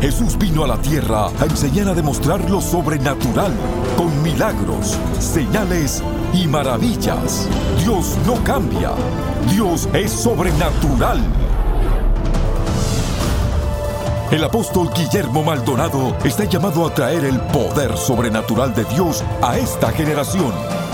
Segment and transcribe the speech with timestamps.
[0.00, 3.52] Jesús vino a la tierra a enseñar a demostrar lo sobrenatural,
[3.96, 7.48] con milagros, señales y maravillas.
[7.82, 8.92] Dios no cambia,
[9.50, 11.18] Dios es sobrenatural.
[14.30, 19.90] El apóstol Guillermo Maldonado está llamado a traer el poder sobrenatural de Dios a esta
[19.90, 20.52] generación.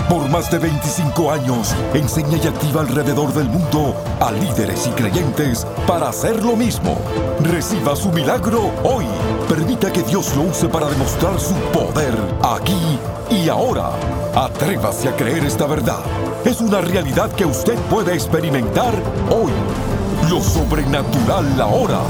[0.09, 5.67] Por más de 25 años, enseña y activa alrededor del mundo a líderes y creyentes
[5.87, 6.97] para hacer lo mismo.
[7.41, 9.05] Reciba su milagro hoy.
[9.47, 12.13] Permita que Dios lo use para demostrar su poder
[12.43, 12.99] aquí
[13.29, 13.91] y ahora.
[14.35, 15.99] Atrévase a creer esta verdad.
[16.43, 18.93] Es una realidad que usted puede experimentar
[19.29, 19.51] hoy.
[20.29, 22.01] Lo sobrenatural ahora.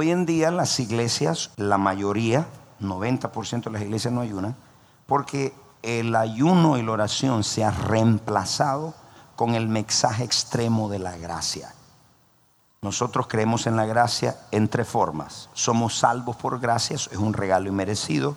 [0.00, 2.46] Hoy en día las iglesias, la mayoría,
[2.80, 4.54] 90% de las iglesias no ayunan,
[5.08, 8.94] porque el ayuno y la oración se ha reemplazado
[9.34, 11.74] con el mensaje extremo de la gracia.
[12.80, 15.50] Nosotros creemos en la gracia en tres formas.
[15.52, 18.36] Somos salvos por gracia, es un regalo inmerecido.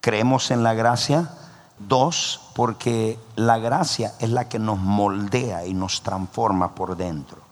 [0.00, 1.30] Creemos en la gracia,
[1.78, 7.47] dos, porque la gracia es la que nos moldea y nos transforma por dentro.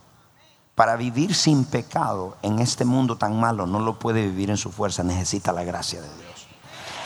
[0.77, 4.71] Para vivir sin pecado en este mundo tan malo, no lo puede vivir en su
[4.71, 6.47] fuerza, necesita la gracia de Dios.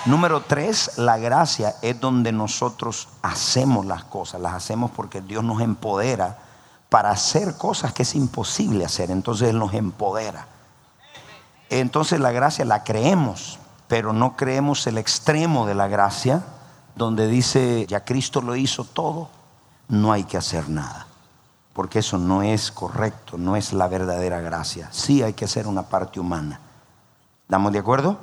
[0.06, 5.62] Número tres, la gracia es donde nosotros hacemos las cosas, las hacemos porque Dios nos
[5.62, 6.36] empodera
[6.88, 10.48] para hacer cosas que es imposible hacer, entonces Él nos empodera.
[11.68, 16.42] Entonces la gracia la creemos, pero no creemos el extremo de la gracia,
[16.96, 19.28] donde dice, ya Cristo lo hizo todo,
[19.86, 21.06] no hay que hacer nada
[21.72, 24.88] porque eso no es correcto, no es la verdadera gracia.
[24.92, 26.60] Sí hay que hacer una parte humana.
[27.42, 28.18] ¿Estamos de acuerdo?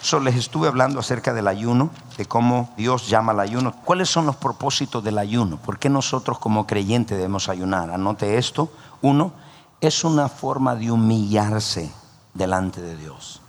[0.00, 3.74] Solo les estuve hablando acerca del ayuno, de cómo Dios llama al ayuno.
[3.84, 5.58] ¿Cuáles son los propósitos del ayuno?
[5.58, 7.90] ¿Por qué nosotros como creyentes debemos ayunar?
[7.90, 8.72] Anote esto.
[9.02, 9.32] Uno,
[9.80, 11.92] es una forma de humillarse
[12.32, 13.42] delante de Dios.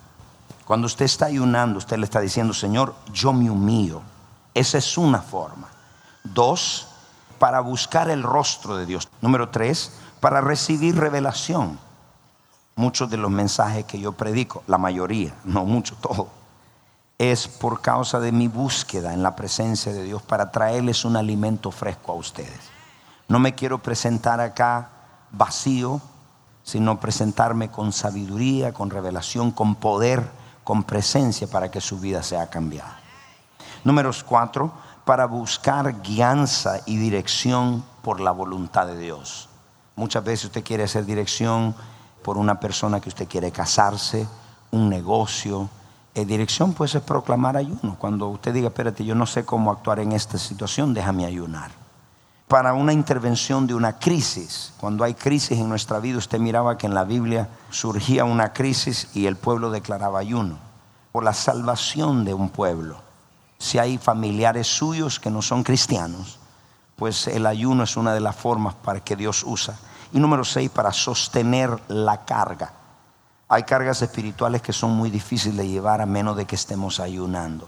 [0.66, 4.02] Cuando usted está ayunando, usted le está diciendo, Señor, yo me humillo.
[4.54, 5.68] Esa es una forma.
[6.24, 6.88] Dos,
[7.42, 9.10] para buscar el rostro de Dios.
[9.20, 11.80] Número tres, para recibir revelación.
[12.76, 16.28] Muchos de los mensajes que yo predico, la mayoría, no mucho, todo,
[17.18, 21.72] es por causa de mi búsqueda en la presencia de Dios para traerles un alimento
[21.72, 22.70] fresco a ustedes.
[23.28, 24.90] No me quiero presentar acá
[25.32, 26.00] vacío,
[26.62, 30.30] sino presentarme con sabiduría, con revelación, con poder,
[30.64, 33.00] con presencia para que su vida sea cambiada.
[33.84, 34.72] Números cuatro,
[35.12, 39.50] para buscar guianza y dirección por la voluntad de Dios.
[39.98, 41.76] Muchas veces usted quiere hacer dirección
[42.24, 44.26] por una persona que usted quiere casarse,
[44.72, 45.68] un negocio.
[46.16, 47.98] Eh, dirección pues es proclamar ayuno.
[48.00, 51.72] Cuando usted diga, espérate, yo no sé cómo actuar en esta situación, déjame ayunar.
[52.48, 56.88] Para una intervención de una crisis, cuando hay crisis en nuestra vida, usted miraba que
[56.88, 60.58] en la Biblia surgía una crisis y el pueblo declaraba ayuno
[61.12, 63.11] por la salvación de un pueblo
[63.62, 66.40] si hay familiares suyos que no son cristianos,
[66.96, 69.78] pues el ayuno es una de las formas para que Dios usa.
[70.12, 72.74] Y número seis, para sostener la carga.
[73.48, 77.68] Hay cargas espirituales que son muy difíciles de llevar a menos de que estemos ayunando.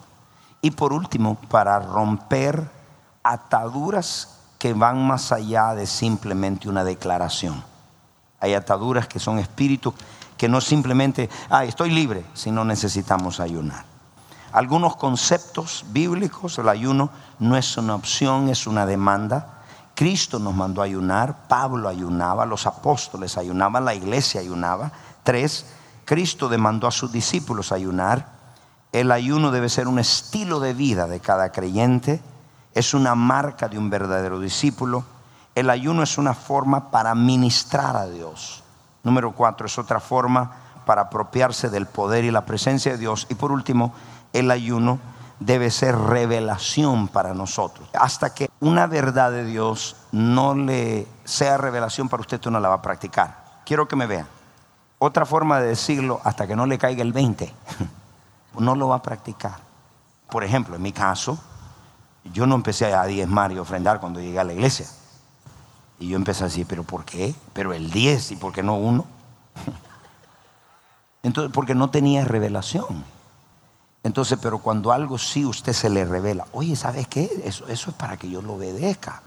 [0.63, 2.67] Y por último, para romper
[3.21, 7.63] ataduras que van más allá de simplemente una declaración.
[8.39, 9.93] Hay ataduras que son espíritus
[10.37, 13.92] que no simplemente, ah, estoy libre, sino necesitamos ayunar
[14.53, 16.57] algunos conceptos bíblicos.
[16.57, 17.09] El ayuno
[17.39, 19.63] no es una opción, es una demanda
[19.95, 24.91] Cristo nos mandó ayunar, Pablo ayunaba, los apóstoles ayunaban, la iglesia ayunaba.
[25.23, 25.65] Tres,
[26.05, 28.27] Cristo demandó a sus discípulos ayunar.
[28.91, 32.21] El ayuno debe ser un estilo de vida de cada creyente,
[32.73, 35.03] es una marca de un verdadero discípulo.
[35.53, 38.63] El ayuno es una forma para ministrar a Dios.
[39.03, 40.51] Número cuatro, es otra forma
[40.85, 43.27] para apropiarse del poder y la presencia de Dios.
[43.29, 43.93] Y por último,
[44.33, 44.99] el ayuno
[45.39, 47.89] debe ser revelación para nosotros.
[47.93, 52.69] Hasta que una verdad de Dios no le sea revelación para usted, tú no la
[52.69, 53.61] va a practicar.
[53.65, 54.27] Quiero que me vean.
[54.99, 57.53] Otra forma de decirlo, hasta que no le caiga el 20,
[58.59, 59.57] no lo va a practicar.
[60.29, 61.37] Por ejemplo, en mi caso,
[62.31, 64.87] yo no empecé a diezmar y ofrendar cuando llegué a la iglesia.
[65.99, 67.35] Y yo empecé a decir, ¿pero por qué?
[67.53, 69.05] ¿Pero el 10 y por qué no uno?
[71.23, 73.03] Entonces, porque no tenía revelación.
[74.03, 77.41] Entonces, pero cuando algo sí usted se le revela, oye, ¿sabes qué?
[77.45, 79.23] Eso, eso es para que yo lo obedezca.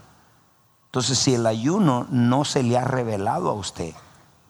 [0.85, 3.93] Entonces, si el ayuno no se le ha revelado a usted,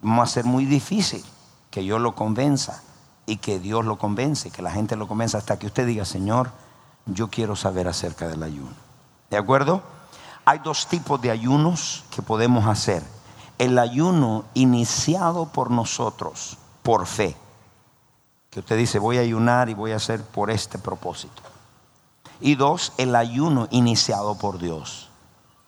[0.05, 1.23] va a ser muy difícil
[1.71, 2.83] que yo lo convenza
[3.25, 6.51] y que Dios lo convence, que la gente lo convenza hasta que usted diga, Señor,
[7.05, 8.75] yo quiero saber acerca del ayuno.
[9.29, 9.81] ¿De acuerdo?
[10.43, 13.01] Hay dos tipos de ayunos que podemos hacer.
[13.57, 17.35] El ayuno iniciado por nosotros, por fe
[18.59, 21.41] usted dice, voy a ayunar y voy a hacer por este propósito.
[22.39, 25.09] Y dos, el ayuno iniciado por Dios.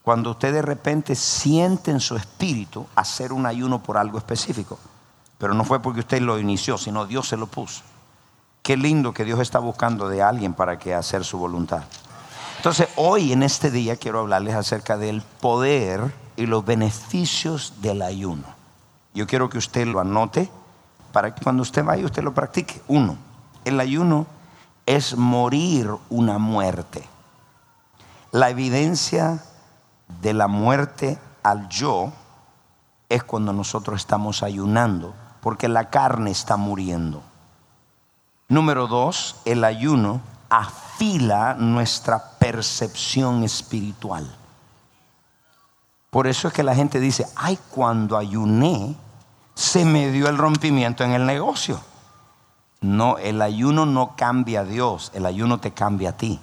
[0.04, 4.80] Cuando usted de repente siente en su espíritu hacer un ayuno por algo específico,
[5.38, 7.82] pero no fue porque usted lo inició, sino Dios se lo puso.
[8.62, 11.84] Qué lindo que Dios está buscando de alguien para que hacer su voluntad.
[12.58, 18.44] Entonces, hoy en este día quiero hablarles acerca del poder y los beneficios del ayuno.
[19.14, 20.50] Yo quiero que usted lo anote
[21.12, 22.82] para que cuando usted vaya usted lo practique.
[22.88, 23.18] Uno,
[23.66, 24.28] el ayuno
[24.86, 27.04] es morir una muerte.
[28.32, 29.44] La evidencia
[30.22, 32.12] de la muerte al yo
[33.10, 37.24] es cuando nosotros estamos ayunando, porque la carne está muriendo.
[38.48, 44.36] Número dos, el ayuno afila nuestra percepción espiritual.
[46.10, 48.96] Por eso es que la gente dice, ay, cuando ayuné,
[49.60, 51.82] se me dio el rompimiento en el negocio.
[52.80, 56.40] No, el ayuno no cambia a Dios, el ayuno te cambia a ti.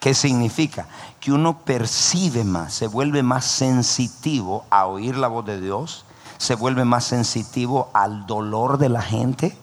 [0.00, 0.88] ¿Qué significa?
[1.20, 6.04] Que uno percibe más, se vuelve más sensitivo a oír la voz de Dios,
[6.36, 9.56] se vuelve más sensitivo al dolor de la gente.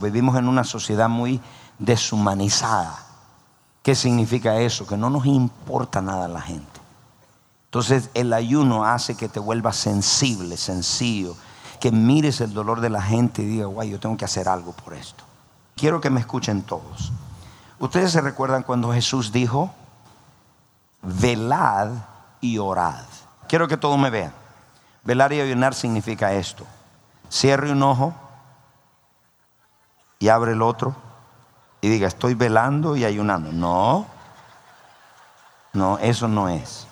[0.00, 1.40] Vivimos en una sociedad muy
[1.78, 3.06] deshumanizada.
[3.82, 4.86] ¿Qué significa eso?
[4.86, 6.80] Que no nos importa nada la gente.
[7.64, 11.34] Entonces el ayuno hace que te vuelvas sensible, sencillo,
[11.84, 14.72] que mires el dolor de la gente y diga, guay, yo tengo que hacer algo
[14.72, 15.22] por esto.
[15.76, 17.12] Quiero que me escuchen todos.
[17.78, 19.70] Ustedes se recuerdan cuando Jesús dijo,
[21.02, 21.90] velad
[22.40, 23.04] y orad.
[23.48, 24.32] Quiero que todos me vean.
[25.02, 26.64] Velar y ayunar significa esto.
[27.28, 28.14] Cierre un ojo
[30.18, 30.96] y abre el otro
[31.82, 33.52] y diga, estoy velando y ayunando.
[33.52, 34.06] No,
[35.74, 36.86] no, eso no es.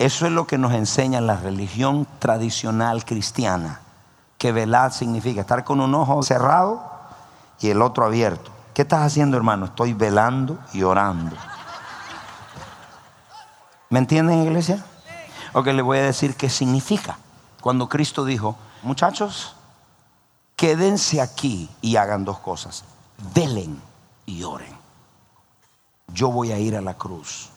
[0.00, 3.82] Eso es lo que nos enseña la religión tradicional cristiana
[4.40, 6.82] que velar significa estar con un ojo cerrado
[7.60, 8.50] y el otro abierto.
[8.72, 9.66] ¿Qué estás haciendo, hermano?
[9.66, 11.36] Estoy velando y orando.
[13.90, 14.82] ¿Me entienden, iglesia?
[15.52, 17.18] Ok, le voy a decir qué significa.
[17.60, 19.56] Cuando Cristo dijo, muchachos,
[20.56, 22.84] quédense aquí y hagan dos cosas.
[23.34, 23.78] Velen
[24.24, 24.74] y oren.
[26.14, 27.50] Yo voy a ir a la cruz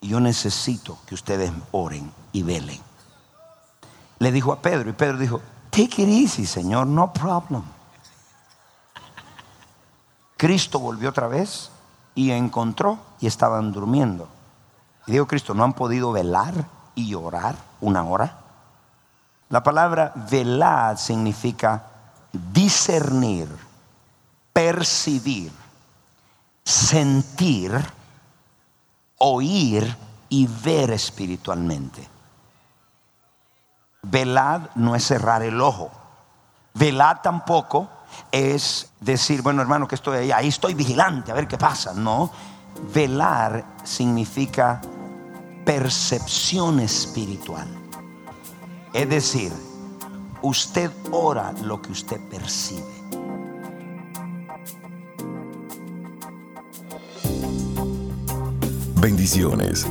[0.00, 2.80] y yo necesito que ustedes oren y velen.
[4.18, 5.40] Le dijo a Pedro y Pedro dijo,
[5.72, 7.62] Take it easy, Señor, no problem.
[10.36, 11.70] Cristo volvió otra vez
[12.14, 14.28] y encontró y estaban durmiendo.
[15.06, 16.52] Y dijo Cristo, ¿no han podido velar
[16.94, 18.36] y orar una hora?
[19.48, 21.86] La palabra velar significa
[22.32, 23.48] discernir,
[24.52, 25.52] percibir,
[26.62, 27.72] sentir,
[29.16, 29.96] oír
[30.28, 32.06] y ver espiritualmente.
[34.02, 35.90] Velad no es cerrar el ojo.
[36.74, 37.88] Velad tampoco
[38.30, 41.92] es decir, bueno hermano, que estoy ahí, ahí estoy vigilante, a ver qué pasa.
[41.94, 42.30] No,
[42.94, 44.80] velar significa
[45.64, 47.68] percepción espiritual.
[48.92, 49.52] Es decir,
[50.42, 52.82] usted ora lo que usted percibe.
[58.96, 59.86] Bendiciones.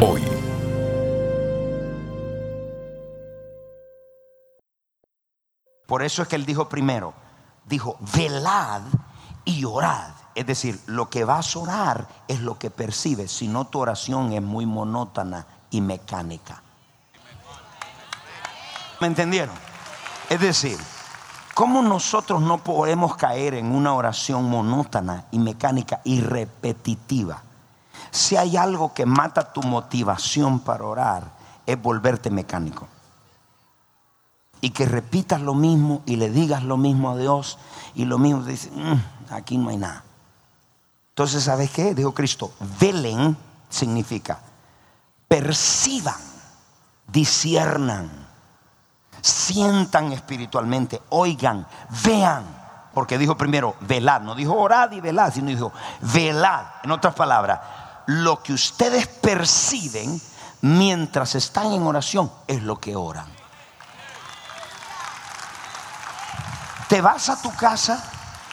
[0.00, 0.22] hoy.
[5.86, 7.12] Por eso es que él dijo primero,
[7.66, 8.82] dijo, velad
[9.44, 10.12] y orad.
[10.34, 14.32] Es decir, lo que vas a orar es lo que percibes, si no tu oración
[14.32, 16.61] es muy monótona y mecánica.
[19.02, 19.56] ¿Me entendieron?
[20.30, 20.78] Es decir,
[21.54, 27.42] ¿cómo nosotros no podemos caer en una oración monótona y mecánica y repetitiva?
[28.12, 31.32] Si hay algo que mata tu motivación para orar,
[31.66, 32.86] es volverte mecánico
[34.60, 37.58] y que repitas lo mismo y le digas lo mismo a Dios
[37.96, 40.04] y lo mismo, dice, mm, aquí no hay nada.
[41.08, 41.92] Entonces, ¿sabes qué?
[41.92, 43.36] Dijo Cristo, velen
[43.68, 44.38] significa
[45.26, 46.20] perciban,
[47.08, 48.21] disiernan,
[49.22, 51.66] sientan espiritualmente, oigan,
[52.04, 52.44] vean.
[52.92, 56.66] Porque dijo primero, velad, no dijo orad y velad, sino dijo, velad.
[56.82, 57.60] En otras palabras,
[58.06, 60.20] lo que ustedes perciben
[60.60, 63.26] mientras están en oración es lo que oran.
[66.88, 68.04] Te vas a tu casa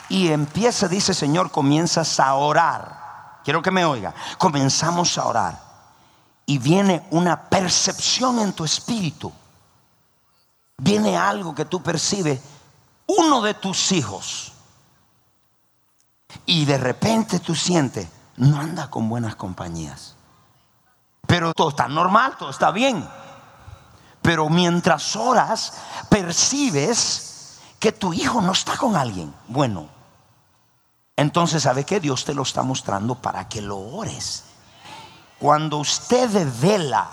[0.08, 3.42] y empieza, dice Señor, comienzas a orar.
[3.44, 4.14] Quiero que me oiga.
[4.38, 5.60] Comenzamos a orar.
[6.46, 9.32] Y viene una percepción en tu espíritu.
[10.80, 12.40] Viene algo que tú percibes.
[13.06, 14.54] Uno de tus hijos.
[16.46, 18.08] Y de repente tú sientes,
[18.38, 20.16] no anda con buenas compañías.
[21.28, 23.08] Pero todo está normal, todo está bien.
[24.22, 25.74] Pero mientras oras,
[26.10, 29.34] percibes que tu hijo no está con alguien.
[29.48, 29.90] Bueno,
[31.16, 34.46] entonces sabe que Dios te lo está mostrando para que lo ores.
[35.40, 36.30] Cuando usted
[36.62, 37.10] vela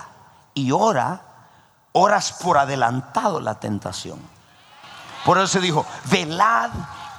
[0.54, 1.25] y ora,
[1.96, 4.18] oras por adelantado la tentación.
[5.24, 6.70] Por eso se dijo, velad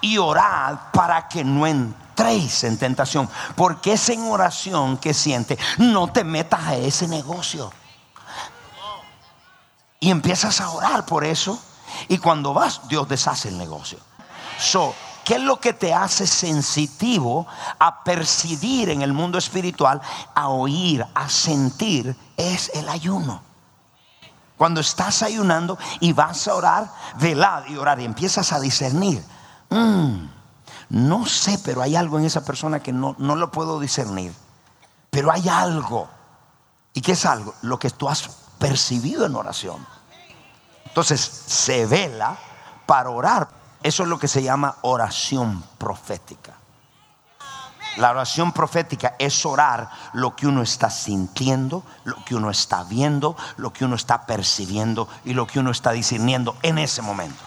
[0.02, 3.28] y orad para que no entréis en tentación.
[3.56, 7.72] Porque es en oración que siente, no te metas a ese negocio.
[10.00, 11.60] Y empiezas a orar por eso.
[12.08, 13.98] Y cuando vas, Dios deshace el negocio.
[14.60, 14.94] So,
[15.26, 17.48] ¿Qué es lo que te hace sensitivo
[17.80, 20.00] a percibir en el mundo espiritual,
[20.34, 22.16] a oír, a sentir?
[22.38, 23.42] Es el ayuno.
[24.58, 29.24] Cuando estás ayunando y vas a orar, velad y orar y empiezas a discernir.
[29.70, 30.28] Mm,
[30.90, 34.34] no sé, pero hay algo en esa persona que no, no lo puedo discernir.
[35.12, 36.10] Pero hay algo.
[36.94, 37.54] ¿Y qué es algo?
[37.62, 39.86] Lo que tú has percibido en oración.
[40.86, 42.38] Entonces se vela
[42.88, 43.50] para orar.
[43.84, 46.54] Eso es lo que se llama oración profética.
[47.98, 53.36] La oración profética es orar lo que uno está sintiendo, lo que uno está viendo,
[53.58, 57.44] lo que uno está percibiendo y lo que uno está discerniendo en ese momento.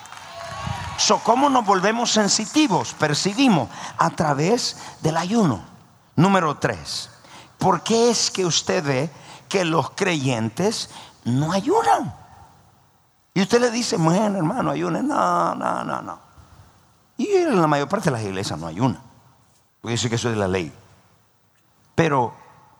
[0.97, 2.95] So, ¿Cómo nos volvemos sensitivos?
[2.95, 5.63] Percibimos a través del ayuno.
[6.17, 7.11] Número tres.
[7.57, 9.11] ¿Por qué es que usted ve
[9.49, 10.91] que los creyentes
[11.25, 12.13] no ayunan?
[13.35, 15.01] Y usted le dice, bueno, hermano, ayune.
[15.03, 16.19] No, no, no, no.
[17.17, 19.01] Y en la mayor parte de las iglesias no ayuna.
[19.81, 20.73] Porque dice que eso es la ley.
[21.95, 22.35] Pero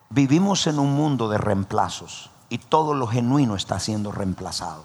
[0.09, 4.83] vivimos en un mundo de reemplazos y todo lo genuino está siendo reemplazado.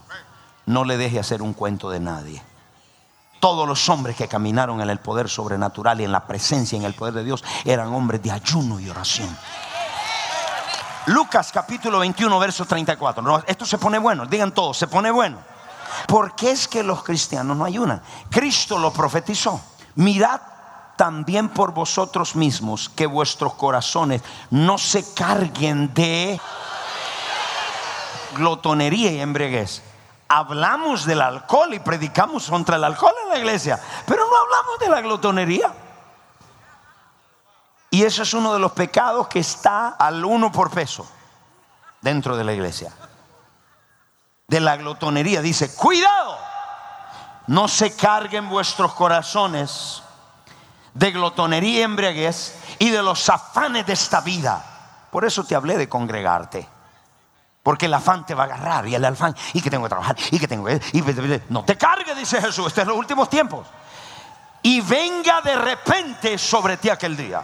[0.66, 2.42] No le deje hacer un cuento de nadie.
[3.40, 6.86] Todos los hombres que caminaron en el poder sobrenatural y en la presencia y en
[6.86, 9.28] el poder de Dios eran hombres de ayuno y oración.
[11.06, 13.44] Lucas capítulo 21, verso 34.
[13.46, 15.38] esto se pone bueno, digan todos, se pone bueno.
[16.08, 18.02] ¿Por qué es que los cristianos no ayunan?
[18.28, 19.60] Cristo lo profetizó.
[19.96, 20.40] Mirad
[20.96, 26.40] también por vosotros mismos que vuestros corazones no se carguen de
[28.34, 29.82] glotonería y embriaguez.
[30.28, 34.88] Hablamos del alcohol y predicamos contra el alcohol en la iglesia, pero no hablamos de
[34.88, 35.72] la glotonería.
[37.90, 41.06] Y eso es uno de los pecados que está al uno por peso
[42.00, 42.92] dentro de la iglesia
[44.48, 45.42] de la glotonería.
[45.42, 46.38] Dice, cuidado,
[47.46, 50.02] no se carguen vuestros corazones
[50.96, 54.64] de glotonería y embriaguez y de los afanes de esta vida.
[55.10, 56.66] Por eso te hablé de congregarte.
[57.62, 60.16] Porque el afán te va a agarrar y el afán, y que tengo que trabajar,
[60.30, 60.80] y que tengo que...
[60.92, 61.02] Y,
[61.50, 63.66] no te cargues, dice Jesús, este es los últimos tiempos.
[64.62, 67.42] Y venga de repente sobre ti aquel día.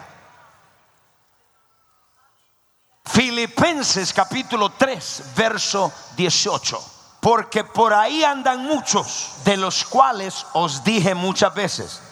[3.05, 6.89] Filipenses capítulo 3, verso 18.
[7.21, 12.03] porque por ahí andan muchos, de los cuales os dije muchas veces,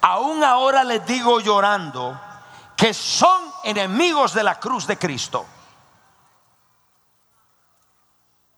[0.00, 2.18] aún ahora les digo llorando,
[2.76, 5.46] que son enemigos de la cruz de Cristo.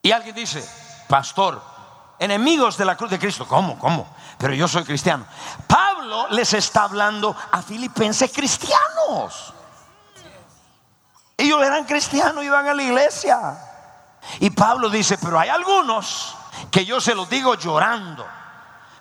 [0.01, 0.67] Y alguien dice,
[1.07, 1.61] pastor,
[2.19, 3.77] enemigos de la cruz de Cristo, ¿cómo?
[3.79, 4.07] ¿Cómo?
[4.37, 5.25] Pero yo soy cristiano.
[5.67, 9.53] Pablo les está hablando a filipenses cristianos.
[11.37, 13.57] Ellos eran cristianos, iban a la iglesia.
[14.39, 16.35] Y Pablo dice, pero hay algunos
[16.71, 18.25] que yo se los digo llorando.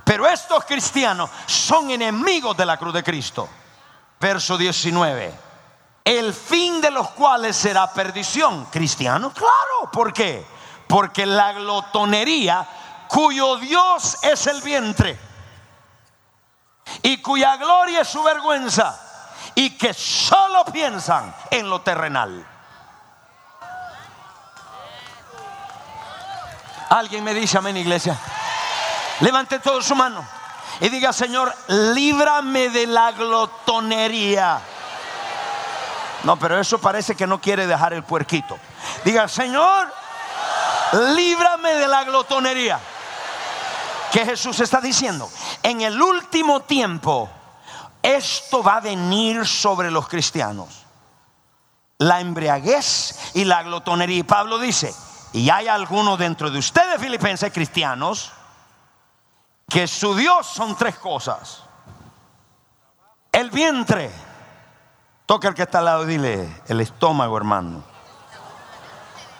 [0.04, 3.48] Pero estos cristianos son enemigos de la cruz de Cristo.
[4.20, 5.32] Verso 19.
[6.04, 8.66] El fin de los cuales será perdición.
[8.66, 9.90] Cristianos, claro.
[9.92, 10.44] ¿Por qué?
[10.88, 12.66] Porque la glotonería,
[13.08, 15.18] cuyo Dios es el vientre,
[17.02, 19.00] y cuya gloria es su vergüenza,
[19.54, 22.46] y que solo piensan en lo terrenal.
[26.90, 28.18] Alguien me dice amén, iglesia.
[29.22, 30.26] Levante todo su mano
[30.80, 34.60] y diga, Señor, líbrame de la glotonería.
[36.24, 38.58] No, pero eso parece que no quiere dejar el puerquito.
[39.04, 39.92] Diga, Señor,
[41.14, 42.80] líbrame de la glotonería.
[44.10, 45.30] ¿Qué Jesús está diciendo?
[45.62, 47.30] En el último tiempo,
[48.02, 50.84] esto va a venir sobre los cristianos.
[51.98, 54.18] La embriaguez y la glotonería.
[54.18, 54.92] Y Pablo dice,
[55.32, 58.32] y hay algunos dentro de ustedes filipenses cristianos
[59.72, 61.62] que su Dios son tres cosas.
[63.32, 64.10] El vientre.
[65.24, 67.82] Toca el que está al lado y dile, el estómago, hermano.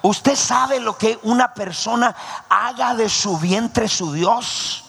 [0.01, 2.17] ¿Usted sabe lo que una persona
[2.49, 4.85] haga de su vientre su Dios?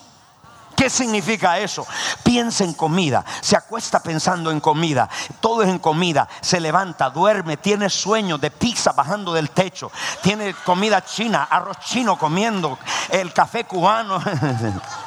[0.74, 1.86] ¿Qué significa eso?
[2.22, 5.08] Piensa en comida, se acuesta pensando en comida,
[5.40, 10.54] todo es en comida, se levanta, duerme, tiene sueños de pizza bajando del techo, tiene
[10.54, 12.78] comida china, arroz chino comiendo,
[13.10, 14.20] el café cubano.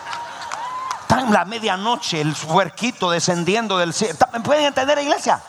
[1.08, 4.20] Está en la medianoche, el huerquito descendiendo del cielo.
[4.44, 5.42] ¿Pueden entender, iglesia?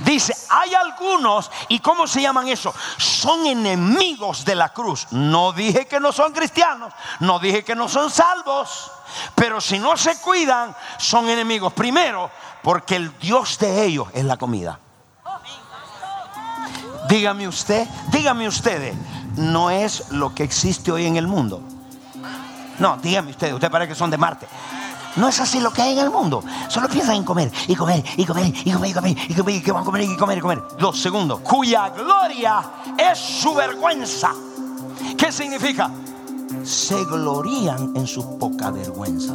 [0.00, 2.74] Dice, hay algunos, ¿y cómo se llaman eso?
[2.98, 5.06] Son enemigos de la cruz.
[5.10, 8.92] No dije que no son cristianos, no dije que no son salvos.
[9.34, 11.72] Pero si no se cuidan, son enemigos.
[11.72, 12.30] Primero,
[12.62, 14.78] porque el Dios de ellos es la comida.
[17.08, 18.94] Dígame usted, dígame ustedes,
[19.36, 21.62] no es lo que existe hoy en el mundo.
[22.78, 24.46] No, dígame ustedes, ustedes parece que son de Marte.
[25.16, 26.42] No es así lo que hay en el mundo.
[26.68, 29.62] Solo piensan en comer y comer y comer y comer y comer y comer y
[29.62, 30.62] que van a comer y comer y comer.
[30.78, 31.40] Dos segundos.
[31.40, 32.62] Cuya gloria
[32.96, 34.32] es su vergüenza.
[35.16, 35.90] ¿Qué significa?
[36.64, 39.34] se glorían en su poca vergüenza.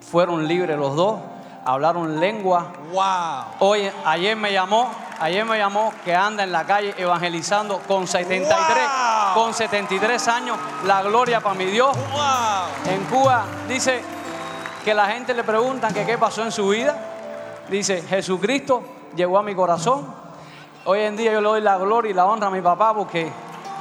[0.00, 1.18] fueron libres los dos,
[1.64, 2.72] hablaron lengua.
[2.92, 3.68] Wow.
[3.70, 4.88] Oye, ayer me llamó,
[5.20, 9.34] ayer me llamó que anda en la calle evangelizando con 73, Wow.
[9.34, 10.56] con 73 años.
[10.84, 11.96] La gloria para mi Dios.
[11.96, 12.92] Wow.
[12.92, 14.02] En Cuba dice
[14.84, 16.96] que la gente le preguntan que qué pasó en su vida.
[17.68, 18.82] Dice, Jesucristo
[19.16, 20.06] llegó a mi corazón.
[20.84, 23.30] Hoy en día yo le doy la gloria y la honra a mi papá porque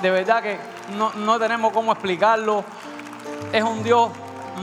[0.01, 0.57] de verdad que
[0.97, 2.63] no, no tenemos cómo explicarlo.
[3.51, 4.09] Es un Dios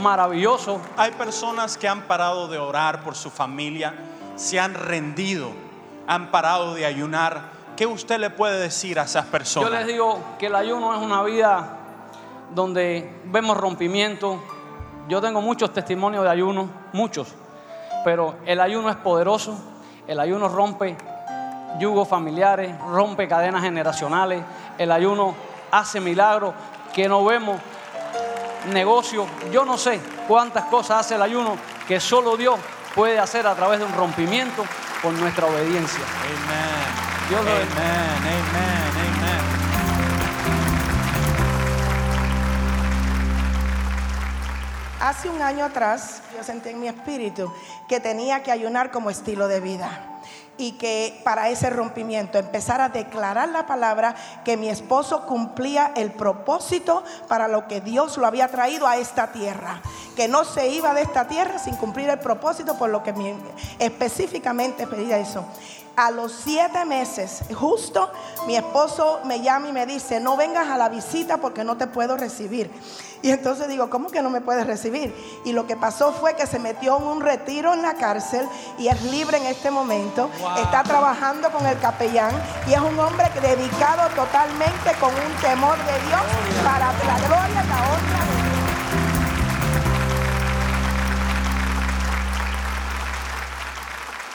[0.01, 0.81] maravilloso.
[0.97, 3.93] Hay personas que han parado de orar por su familia,
[4.35, 5.51] se han rendido,
[6.07, 7.41] han parado de ayunar.
[7.75, 9.71] ¿Qué usted le puede decir a esas Yo personas?
[9.71, 11.77] les digo que el ayuno es una vida
[12.53, 14.39] donde vemos rompimiento.
[15.07, 17.33] Yo tengo muchos testimonios de ayuno, muchos,
[18.05, 19.57] pero el ayuno es poderoso.
[20.05, 20.97] El ayuno rompe
[21.79, 24.43] yugos familiares, rompe cadenas generacionales.
[24.77, 25.33] El ayuno
[25.71, 26.53] hace milagros
[26.93, 27.59] que no vemos.
[28.71, 32.57] Negocios, yo no sé cuántas cosas hace el ayuno que solo Dios
[32.95, 34.63] puede hacer a través de un rompimiento
[35.03, 36.03] por nuestra obediencia.
[36.23, 37.29] Amen.
[37.29, 38.43] Dios lo amen, amen,
[38.95, 39.63] amen.
[45.01, 47.53] Hace un año atrás yo sentí en mi espíritu
[47.89, 50.12] que tenía que ayunar como estilo de vida
[50.57, 56.11] y que para ese rompimiento empezar a declarar la palabra que mi esposo cumplía el
[56.11, 59.81] propósito para lo que Dios lo había traído a esta tierra,
[60.15, 63.35] que no se iba de esta tierra sin cumplir el propósito por lo que mi-
[63.79, 65.45] específicamente pedía eso.
[65.95, 68.11] A los siete meses, justo,
[68.47, 71.85] mi esposo me llama y me dice, no vengas a la visita porque no te
[71.85, 72.71] puedo recibir.
[73.23, 75.15] Y entonces digo, ¿cómo que no me puedes recibir?
[75.45, 78.45] Y lo que pasó fue que se metió en un retiro en la cárcel
[78.77, 80.29] y es libre en este momento.
[80.57, 82.33] Está trabajando con el capellán
[82.67, 86.21] y es un hombre dedicado totalmente con un temor de Dios
[86.65, 88.53] para la gloria y la honra de Dios.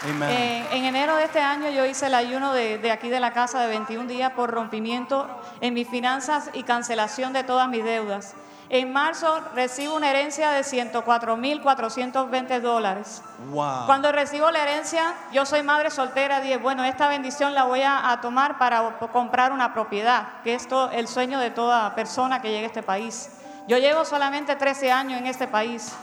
[0.08, 0.30] Amen.
[0.30, 3.34] Eh, en enero de este año yo hice el ayuno de, de aquí de la
[3.34, 5.28] casa de 21 días por rompimiento
[5.60, 8.34] en mis finanzas y cancelación de todas mis deudas.
[8.70, 13.22] En marzo recibo una herencia de 104.420 dólares.
[13.48, 13.86] Wow.
[13.86, 18.10] Cuando recibo la herencia, yo soy madre soltera, dije, bueno, esta bendición la voy a,
[18.10, 22.64] a tomar para comprar una propiedad, que es el sueño de toda persona que llegue
[22.64, 23.30] a este país.
[23.66, 25.94] Yo llevo solamente 13 años en este país.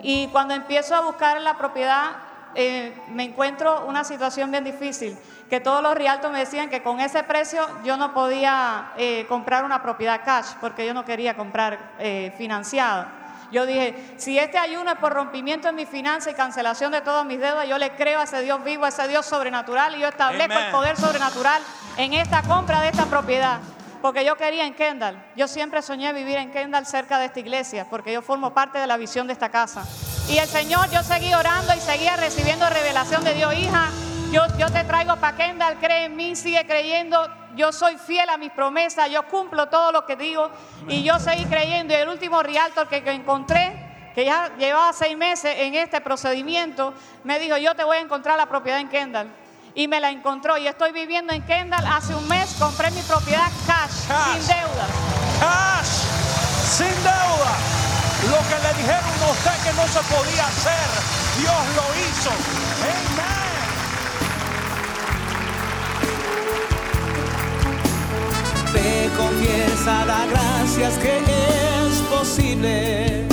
[0.00, 2.10] Y cuando empiezo a buscar la propiedad,
[2.54, 5.16] eh, me encuentro una situación bien difícil,
[5.48, 9.64] que todos los realtos me decían que con ese precio yo no podía eh, comprar
[9.64, 13.14] una propiedad cash, porque yo no quería comprar eh, financiada.
[13.50, 17.24] Yo dije, si este ayuno es por rompimiento en mi finanza y cancelación de todas
[17.24, 20.08] mis deudas, yo le creo a ese Dios vivo, a ese Dios sobrenatural, y yo
[20.08, 20.66] establezco Amen.
[20.66, 21.62] el poder sobrenatural
[21.96, 23.60] en esta compra de esta propiedad.
[24.02, 25.20] Porque yo quería en Kendall.
[25.34, 28.86] Yo siempre soñé vivir en Kendall cerca de esta iglesia, porque yo formo parte de
[28.86, 29.82] la visión de esta casa.
[30.28, 33.54] Y el Señor, yo seguí orando y seguía recibiendo revelación de Dios.
[33.54, 33.88] Hija,
[34.30, 37.26] yo, yo te traigo para Kendall, cree en mí, sigue creyendo.
[37.56, 40.50] Yo soy fiel a mis promesas, yo cumplo todo lo que digo.
[40.86, 41.94] Y yo seguí creyendo.
[41.94, 46.92] Y el último realtor que, que encontré, que ya llevaba seis meses en este procedimiento,
[47.24, 49.28] me dijo, yo te voy a encontrar la propiedad en Kendall.
[49.74, 50.58] Y me la encontró.
[50.58, 51.86] Y estoy viviendo en Kendall.
[51.86, 54.32] Hace un mes compré mi propiedad cash, Cash.
[54.34, 54.90] sin deudas.
[55.40, 55.86] Cash,
[56.76, 57.77] sin deuda.
[59.92, 60.88] Se podía hacer,
[61.38, 62.30] Dios lo hizo.
[62.82, 63.48] Amen.
[68.72, 73.26] Te confiesa, da gracias que es posible.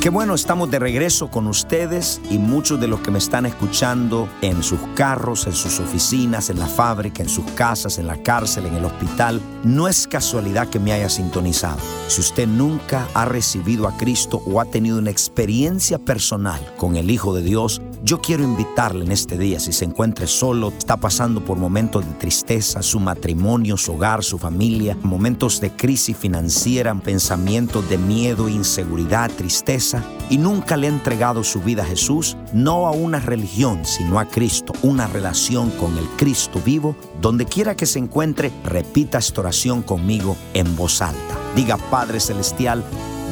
[0.00, 4.28] Qué bueno, estamos de regreso con ustedes y muchos de los que me están escuchando
[4.42, 8.66] en sus carros, en sus oficinas, en la fábrica, en sus casas, en la cárcel,
[8.66, 9.40] en el hospital.
[9.64, 11.78] No es casualidad que me haya sintonizado.
[12.08, 17.10] Si usted nunca ha recibido a Cristo o ha tenido una experiencia personal con el
[17.10, 21.42] Hijo de Dios, Yo quiero invitarle en este día, si se encuentre solo, está pasando
[21.42, 27.88] por momentos de tristeza, su matrimonio, su hogar, su familia, momentos de crisis financiera, pensamientos
[27.88, 32.90] de miedo, inseguridad, tristeza, y nunca le ha entregado su vida a Jesús, no a
[32.90, 38.00] una religión, sino a Cristo, una relación con el Cristo vivo, donde quiera que se
[38.00, 41.38] encuentre, repita esta oración conmigo en voz alta.
[41.56, 42.84] Diga, Padre Celestial,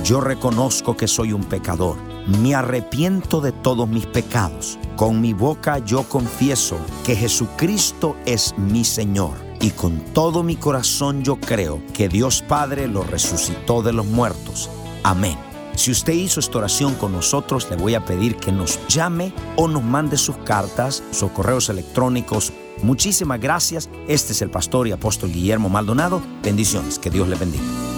[0.03, 2.12] yo reconozco que soy un pecador.
[2.27, 4.79] Me arrepiento de todos mis pecados.
[4.97, 9.33] Con mi boca yo confieso que Jesucristo es mi Señor.
[9.61, 14.71] Y con todo mi corazón yo creo que Dios Padre lo resucitó de los muertos.
[15.03, 15.37] Amén.
[15.75, 19.69] Si usted hizo esta oración con nosotros, le voy a pedir que nos llame o
[19.69, 22.53] nos mande sus cartas, sus correos electrónicos.
[22.83, 23.89] Muchísimas gracias.
[24.07, 26.21] Este es el pastor y apóstol Guillermo Maldonado.
[26.43, 26.99] Bendiciones.
[26.99, 27.92] Que Dios le bendiga.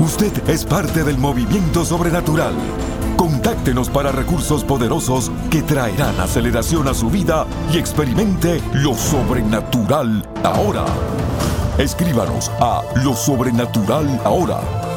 [0.00, 2.54] Usted es parte del movimiento sobrenatural.
[3.16, 10.84] Contáctenos para recursos poderosos que traerán aceleración a su vida y experimente lo sobrenatural ahora.
[11.78, 14.87] Escríbanos a lo sobrenatural ahora